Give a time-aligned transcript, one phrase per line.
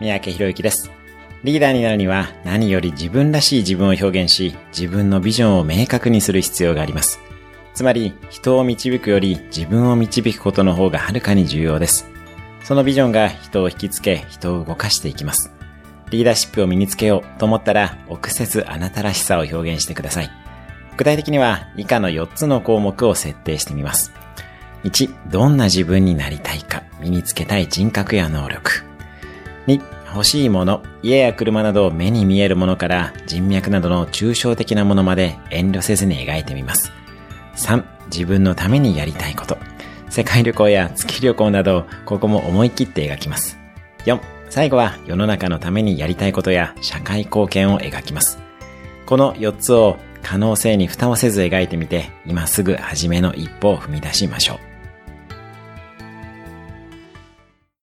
[0.00, 0.90] 三宅博之です。
[1.44, 7.20] リーダーになるには何より自分らしい自分を表現し、自分のビジョンを明確にする必要があります。
[7.74, 12.10] つまり、人を導くより自分を導くことの方がはるかに重要です。
[12.64, 15.52] そのビジョンが人を引きつけ、人を動かしていきます。
[16.10, 20.30] リーダーシップを身につけようと思ったら、臆せずあなたらしさを表現してください。
[20.96, 24.12] 具体的には以下の4つの項目を設定してみます。
[24.84, 28.89] 1、どんな自分になりたいか、身につけたい人格や能力。
[29.66, 29.80] 2、
[30.14, 36.92] 欲しいもの、家や車など目に見えるものから人脈などの抽象的なものまで遠慮せずに描いてみます。
[37.56, 39.58] 3、自分のためにやりたいこと。
[40.08, 43.58] 世界旅行や月旅行など、ここも思い切って描きます。
[44.06, 48.38] 4、最後は世の中のためにやりたいことや社会貢献を描きます。
[49.06, 54.69] この4つを可能性に蓋をせず描いてみて、今すぐ初めの一歩を踏み出しましょう。